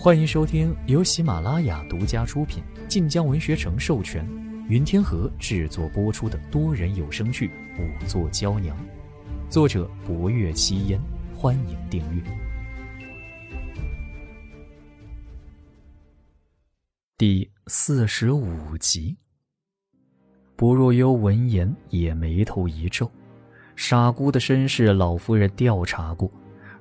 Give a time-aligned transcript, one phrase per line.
[0.00, 4.24] 欢迎收听由喜马拉雅独家出品、晋江文学城授权、
[4.68, 7.48] 云天河制作播出的多人有声剧
[7.80, 8.76] 《五座娇娘》，
[9.50, 11.00] 作者：博月七烟。
[11.34, 12.22] 欢迎订阅。
[17.16, 19.16] 第四十五集。
[20.54, 23.10] 薄若幽闻言也眉头一皱，
[23.74, 26.30] 傻姑的身世，老夫人调查过。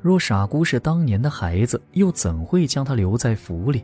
[0.02, 3.83] 若傻姑是当年的孩子，又怎会将她留在府里？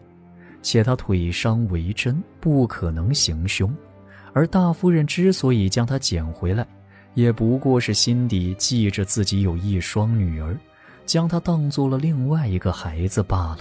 [0.61, 3.73] 且她腿伤为真，不可能行凶。
[4.31, 6.65] 而大夫人之所以将她捡回来，
[7.13, 10.57] 也不过是心底记着自己有一双女儿，
[11.05, 13.59] 将她当做了另外一个孩子罢了。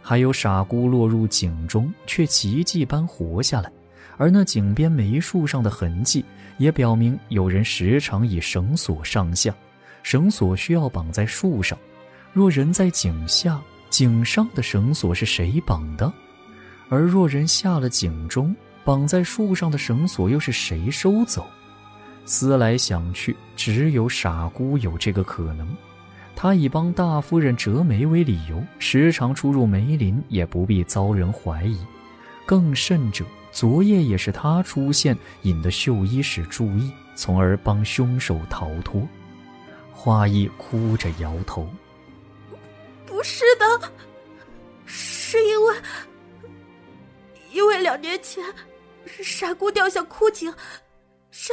[0.00, 3.70] 还有傻姑落入井中，却奇迹般活下来。
[4.18, 6.24] 而那井边梅树上的痕迹，
[6.58, 9.54] 也表明有人时常以绳索上下，
[10.02, 11.78] 绳索需要绑在树上。
[12.32, 16.12] 若人在井下，井上的绳索是谁绑的？
[16.88, 21.46] 而若人下了井中，绑在树上的绳索又是谁收走？
[22.24, 25.68] 思来想去，只有傻姑有这个可能。
[26.34, 31.78] 她以帮大夫人折梅为理由，时常出入梅林，也不必遭人怀疑。
[32.46, 33.24] 更甚者。
[33.54, 39.06] 昨夜也是他出现，引得绣衣使注意，从而帮凶手逃脱。
[40.04, 41.64] 花衣哭着摇头
[43.06, 43.92] ：“不是的，
[44.84, 45.76] 是因为，
[47.52, 48.42] 因为两年前
[49.22, 50.52] 傻姑掉下枯井，
[51.30, 51.52] 是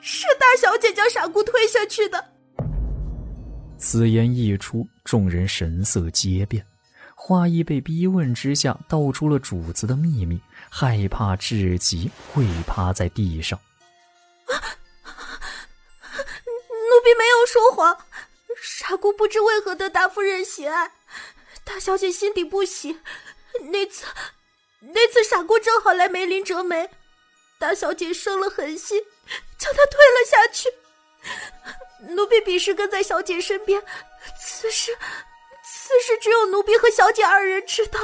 [0.00, 2.24] 是大小姐将傻姑推下去的。”
[3.76, 6.64] 此言一出，众人神色皆变。
[7.14, 13.60] 花衣被逼问之下，道出了主子的秘密，害怕至极，跪趴在地上。
[14.46, 14.87] 奴婢没有
[17.50, 17.96] 说谎，
[18.60, 20.92] 傻姑不知为何得大夫人喜爱，
[21.64, 23.00] 大小姐心底不喜。
[23.72, 24.04] 那次，
[24.80, 26.90] 那次傻姑正好来梅林折梅，
[27.58, 29.02] 大小姐生了狠心，
[29.58, 30.68] 将她推了下去。
[32.14, 33.82] 奴婢彼时跟在小姐身边，
[34.38, 34.94] 此时。
[35.70, 37.98] 此事只有奴婢和小姐二人知道。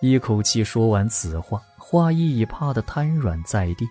[0.00, 3.88] 一口气说完此话，花艺已怕得瘫软在地。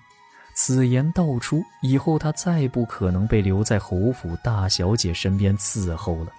[0.72, 6.32] 此言道出以后，他再不可能被留在侯府大小姐身边伺候了。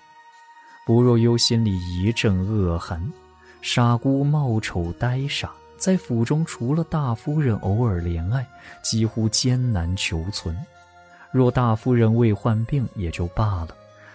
[0.87, 3.03] 不若幽心里一阵恶寒。
[3.61, 8.47] 傻姑貌丑呆傻，在府中除了大夫人偶尔怜爱，
[8.85, 10.57] 几乎艰难求存。
[11.33, 13.71] 若大夫人未患病也就罢了。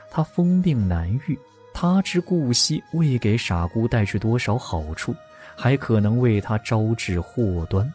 [0.10, 1.38] 他疯病难愈，
[1.74, 5.14] 他知顾惜未给傻姑带去多少好处，
[5.58, 7.92] 还可能为他招致祸端。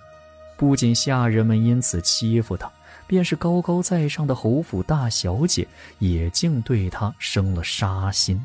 [0.61, 2.71] 不仅下人们因此欺负他，
[3.07, 5.67] 便是高高在上的侯府大小姐
[6.01, 8.39] 也竟对他生了杀心。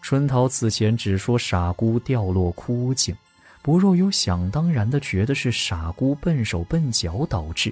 [0.00, 3.14] 春桃此前只说傻姑掉落枯井，
[3.60, 7.70] 不若有想当然的觉得是傻姑笨手笨脚导致，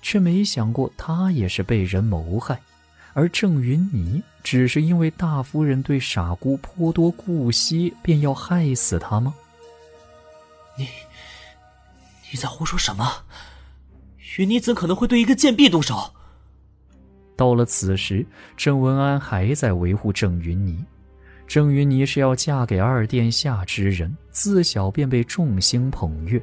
[0.00, 2.58] 却没想过她也是被人谋害。
[3.12, 9.34] 而郑云霓只是因为大夫人对傻姑颇多顾惜，便要害死她吗？
[10.78, 10.88] 你，
[12.30, 13.24] 你在胡说什么？
[14.38, 16.12] 云霓怎可能会对一个贱婢动手？
[17.36, 18.26] 到了此时，
[18.56, 20.76] 郑文安还在维护郑云霓。
[21.46, 26.42] 郑云霓是要嫁给二殿下之人，自小便被众星捧月。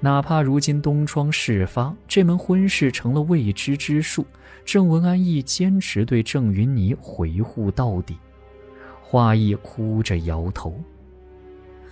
[0.00, 4.26] 哪怕如今东窗事发，这门婚事成了未知之数，
[4.64, 8.18] 郑文安亦坚持对郑云霓回护到底。
[9.02, 10.70] 花艺哭着摇头：“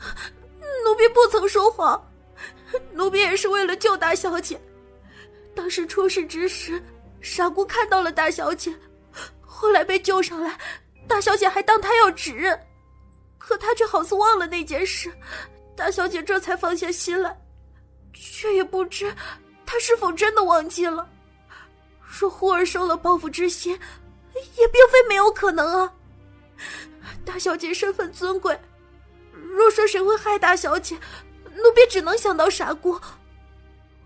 [0.00, 2.03] 奴婢不曾说谎，
[2.93, 4.60] 奴婢也是为了救大小姐。
[5.54, 6.82] 当时出事之时，
[7.21, 8.75] 傻姑看到了大小姐，
[9.41, 10.56] 后来被救上来，
[11.06, 12.59] 大小姐还当她要指认，
[13.38, 15.12] 可她却好似忘了那件事，
[15.77, 17.37] 大小姐这才放下心来。”
[18.15, 19.15] 却也不知
[19.65, 21.09] 她是否真的忘记了。
[22.00, 23.78] 若忽儿生了报复之心，
[24.56, 25.93] 也并非没有可能啊。
[27.24, 28.59] 大小姐身份尊贵，
[29.33, 30.97] 若说谁会害大小姐，
[31.59, 32.99] 奴婢只能想到傻姑，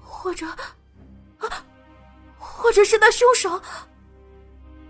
[0.01, 0.47] 或者，
[1.39, 1.65] 啊，
[2.37, 3.61] 或者是那凶手。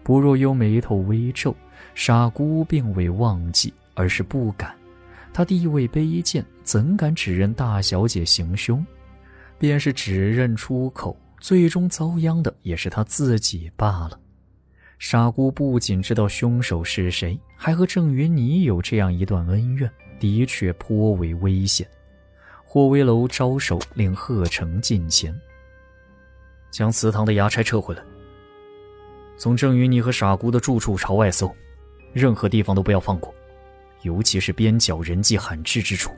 [0.02, 1.54] 不若幽眉头微皱，
[1.94, 4.74] 傻姑并未忘记，而是不敢。
[5.32, 8.84] 她地位卑贱，怎敢指认大小姐行凶？
[9.58, 14.18] 便是指认出口，最终遭殃的也是她自己罢了。
[14.98, 21.88] 傻姑不仅知道凶手是谁，还和郑云霓有这样一段恩怨，的确颇为危险。
[22.74, 25.38] 霍威楼招手令贺成近前，
[26.70, 28.02] 将祠堂的衙差撤回来，
[29.36, 31.54] 从郑云你和傻姑的住处朝外搜，
[32.14, 33.34] 任何地方都不要放过，
[34.04, 36.12] 尤其是边角人迹罕至之处。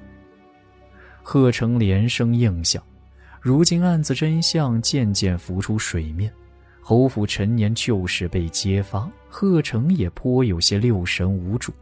[1.25, 2.81] 贺成连声应下。
[3.41, 6.33] 如今案子真相渐渐浮出水面，
[6.81, 11.73] 侯府陈年旧事被揭发，贺成也颇有些六神无主。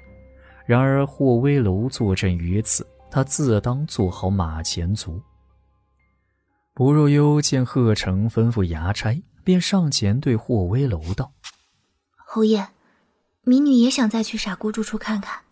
[0.65, 5.23] 然而霍威楼坐镇于此，他自当做好马前卒。
[6.73, 11.35] 不若幽见贺成吩咐衙差，便上前对霍威楼道
[12.17, 12.69] ：“侯爷，
[13.43, 15.43] 民女也想再去傻姑住处看看。”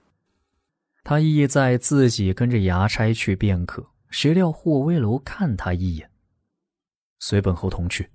[1.04, 3.86] 他意在自己跟着衙差去便可。
[4.08, 6.10] 谁料霍威楼看他一眼，
[7.20, 8.10] 随本侯同去。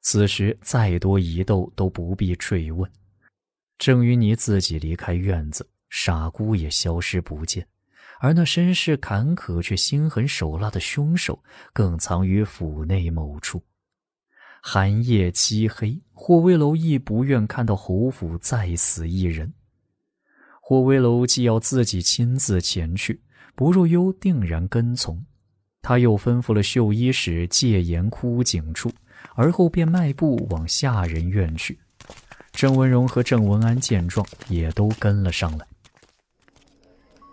[0.00, 2.90] 此时再多疑窦都不必追问。
[3.78, 7.68] 正与你自己离开院子，傻姑也消失不见，
[8.22, 11.42] 而那身世坎坷却心狠手辣的凶手，
[11.72, 13.60] 更藏于府内某处。
[14.62, 19.52] 寒夜漆黑，霍威楼亦不愿看到侯府再死一人。
[20.60, 23.20] 霍威楼既要自己亲自前去。
[23.56, 25.20] 不若幽定然跟从，
[25.82, 28.88] 他又吩咐了绣衣使戒严枯井处，
[29.34, 31.76] 而后便迈步往下人院去。
[32.52, 35.66] 郑文荣和郑文安见状，也都跟了上来。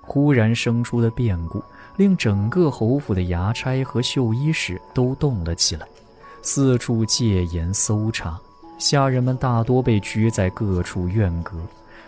[0.09, 1.63] 忽然生出的变故，
[1.95, 5.87] 令整个侯府的衙差和绣衣使都动了起来，
[6.41, 8.37] 四处戒严搜查。
[8.79, 11.55] 下人们大多被拘在各处院阁，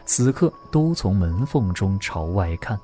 [0.04, 2.78] 此刻都从门缝中朝外看。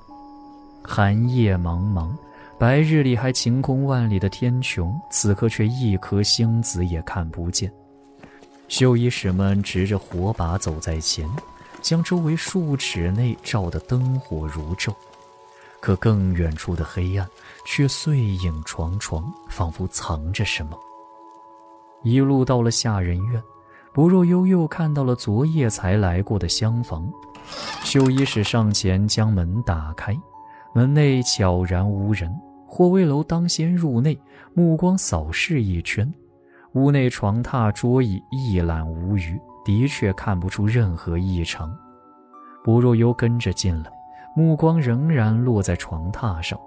[0.83, 2.11] 寒夜茫茫，
[2.59, 7.71] 白日里还晴空万里的天穹，此刻却一颗星子也看不见。
[8.67, 11.27] 绣衣使们执着火把走在前，
[11.87, 14.93] 将周围数尺内照得灯火如昼。
[15.79, 17.25] 可更远处的黑暗
[17.65, 20.77] 却碎影幢幢，仿佛藏着什么。
[22.03, 23.41] 一路到了下人院，
[23.93, 27.09] 不若悠悠看到了昨夜才来过的厢房。
[27.85, 30.13] 绣衣使上前将门打开。
[30.73, 32.29] 门内悄然无人，
[32.67, 34.19] 霍威楼当先入内，
[34.53, 36.13] 目光扫视一圈，
[36.73, 41.77] 屋内床榻桌椅一览无余，的确看不出任何异常。
[42.63, 43.91] 薄若幽跟着进来，
[44.33, 46.57] 目光仍然落在床榻上，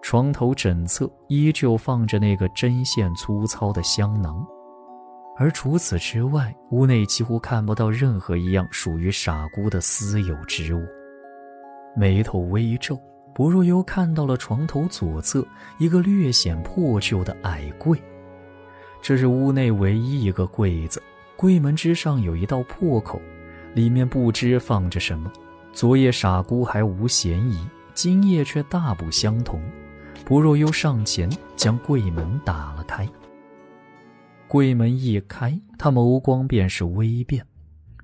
[0.00, 4.42] 床头枕侧依旧放着那个针线粗糙的香囊，
[5.36, 10.80] 而除此之外，屋内几乎看不到任何一样属于傻姑的私有之物。
[11.94, 12.98] 眉头微皱。
[13.34, 15.42] 薄若幽看到了床头左侧
[15.78, 17.98] 一个略显破旧的矮柜，
[19.00, 21.02] 这是屋内唯一一个柜子。
[21.42, 23.20] 柜门之上有一道破口，
[23.74, 25.28] 里面不知放着什么。
[25.72, 29.60] 昨夜傻姑还无嫌疑，今夜却大不相同。
[30.24, 33.08] 不若又上前将柜门打了开。
[34.46, 37.44] 柜门一开，他眸光便是微变，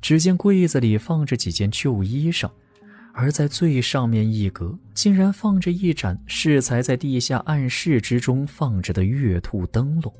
[0.00, 2.50] 只见柜子里放着几件旧衣裳。
[3.12, 10.12] 而在最上面一格，竟然放着一盏适才在地下暗室之中放着的月兔灯笼，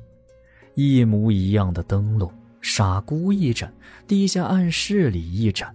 [0.75, 3.73] 一模一样的灯笼，傻姑一盏，
[4.07, 5.73] 地下暗室里一盏。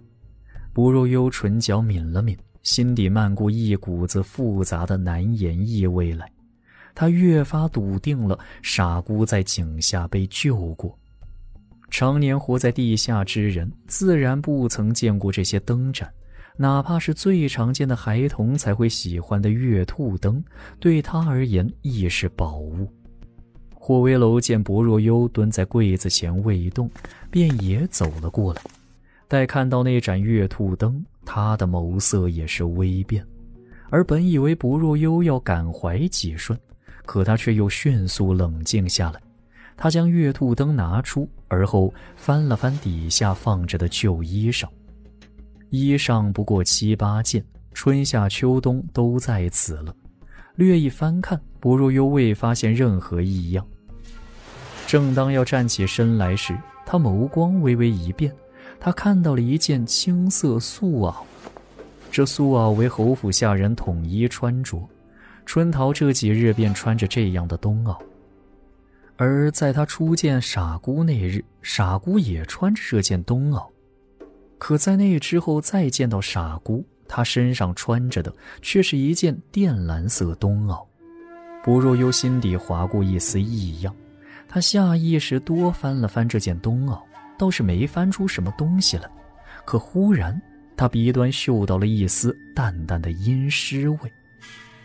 [0.73, 6.29] 不若幽唇角抿了抿，心底漫过一股子复杂的难言意味来。
[6.93, 10.97] 他越发笃定了傻姑在井下被救过。
[11.89, 16.11] 常年活在地下之人，自然不曾见过这些灯盏。
[16.57, 20.43] 哪怕是最常见的孩童才会喜欢的月兔灯，
[20.79, 22.89] 对他而言亦是宝物。
[23.87, 26.89] 霍威楼见薄若幽蹲在柜子前未动，
[27.29, 28.61] 便也走了过来。
[29.27, 33.23] 待看到那盏月兔灯，他的眸色也是微变。
[33.91, 36.57] 而本以为薄若幽要感怀几瞬，
[37.05, 39.21] 可他却又迅速冷静下来。
[39.77, 44.67] 他将月兔灯拿出，而后翻了翻底下放着的旧衣裳。
[45.69, 49.95] 衣裳不过七八件，春夏秋冬都在此了。
[50.55, 53.65] 略一翻看，不若又未发现任何异样。
[54.87, 58.33] 正当要站起身来时，他眸光微微一变，
[58.79, 61.15] 他看到了一件青色素袄。
[62.11, 64.87] 这素袄为侯府下人统一穿着，
[65.45, 67.97] 春桃这几日便穿着这样的冬袄。
[69.17, 73.65] 而在他初见傻姑那日，傻姑也穿着这件冬袄。
[74.57, 80.85] 可在那之后再见到傻姑，他身上穿着的却是一件靛蓝色冬袄。
[81.63, 83.95] 不若幽心底划过一丝异样，
[84.47, 87.01] 他下意识多翻了翻这件冬袄，
[87.39, 89.09] 倒是没翻出什么东西来。
[89.65, 90.39] 可忽然，
[90.77, 93.97] 他鼻端嗅到了一丝淡淡的阴湿味，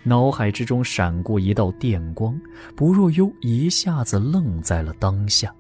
[0.03, 2.41] 脑海之中闪过一道电光，
[2.75, 5.55] 不若幽一下子愣在了当下。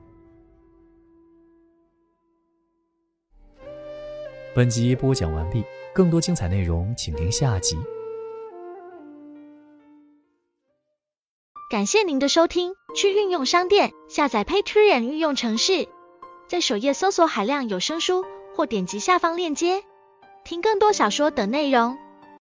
[4.52, 5.64] 本集播讲完毕，
[5.94, 7.76] 更多精彩内容请听下集。
[11.70, 15.86] 感谢您的收听，去运用商店下载 Patreon 运用城市，
[16.48, 18.24] 在首页搜索海量有声书，
[18.56, 19.84] 或点击下方链接
[20.42, 21.96] 听更多小说等内容。